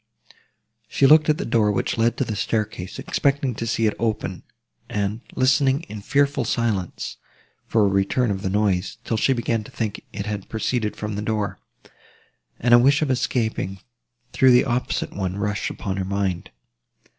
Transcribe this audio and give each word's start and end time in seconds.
She 0.87 1.05
looked 1.05 1.29
at 1.29 1.37
the 1.37 1.45
door, 1.45 1.71
which 1.71 1.95
led 1.95 2.17
to 2.17 2.23
the 2.25 2.35
staircase, 2.35 2.97
expecting 2.97 3.53
to 3.53 3.67
see 3.67 3.85
it 3.85 3.93
open, 3.99 4.41
and 4.89 5.21
listening, 5.35 5.81
in 5.81 6.01
fearful 6.01 6.43
silence, 6.43 7.17
for 7.67 7.85
a 7.85 7.87
return 7.87 8.31
of 8.31 8.41
the 8.41 8.49
noise, 8.49 8.97
till 9.03 9.15
she 9.15 9.31
began 9.31 9.63
to 9.63 9.69
think 9.69 10.03
it 10.11 10.25
had 10.25 10.49
proceeded 10.49 10.95
from 10.95 11.13
this 11.13 11.25
door, 11.25 11.59
and 12.59 12.73
a 12.73 12.79
wish 12.79 13.03
of 13.03 13.11
escaping 13.11 13.79
through 14.33 14.49
the 14.53 14.65
opposite 14.65 15.13
one 15.13 15.37
rushed 15.37 15.69
upon 15.69 15.97
her 15.97 16.03
mind. 16.03 16.49